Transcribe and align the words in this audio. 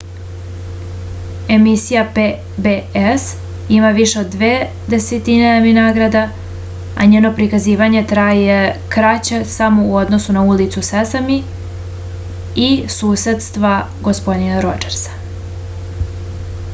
emisija 1.55 2.03
pbs 2.15 3.25
ima 3.75 3.91
više 3.97 4.19
od 4.21 4.31
dve 4.35 4.49
desetine 4.93 5.51
emi 5.57 5.73
nagrada 5.79 6.23
a 7.03 7.09
njeno 7.13 7.31
prikazivanje 7.41 8.03
traje 8.15 8.57
kraće 8.97 9.43
samo 9.59 9.87
u 9.93 9.95
odnosu 10.03 10.37
na 10.39 10.47
ulicu 10.55 10.85
sesami 10.91 11.37
i 12.67 12.71
susedstva 12.99 13.79
gospodina 14.11 14.67
rodžersa 14.69 16.13